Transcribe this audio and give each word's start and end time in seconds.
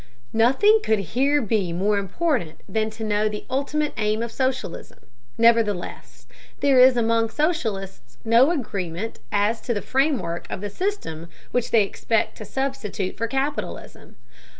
Nothing 0.33 0.79
could 0.83 0.97
here 1.13 1.43
be 1.43 1.71
more 1.71 1.99
important 1.99 2.61
than 2.67 2.89
to 2.89 3.03
know 3.03 3.29
the 3.29 3.45
ultimate 3.51 3.93
aim 3.97 4.23
of 4.23 4.31
socialism, 4.31 4.97
nevertheless, 5.37 6.25
there 6.59 6.79
is 6.79 6.97
among 6.97 7.29
socialists 7.29 8.17
no 8.25 8.49
agreement 8.49 9.19
as 9.31 9.61
to 9.61 9.75
the 9.75 9.79
framework 9.83 10.47
of 10.49 10.61
the 10.61 10.71
system 10.71 11.27
which 11.51 11.69
they 11.69 11.83
expect 11.83 12.35
to 12.39 12.45
substitute 12.45 13.15
for 13.15 13.27
capitalism. 13.27 14.15